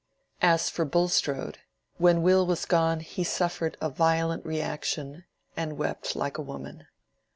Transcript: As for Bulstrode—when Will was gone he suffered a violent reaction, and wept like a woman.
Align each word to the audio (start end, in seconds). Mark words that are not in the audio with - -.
As 0.41 0.67
for 0.67 0.83
Bulstrode—when 0.83 2.23
Will 2.23 2.43
was 2.47 2.65
gone 2.65 3.01
he 3.01 3.23
suffered 3.23 3.77
a 3.79 3.91
violent 3.91 4.43
reaction, 4.43 5.25
and 5.55 5.77
wept 5.77 6.15
like 6.15 6.39
a 6.39 6.41
woman. 6.41 6.87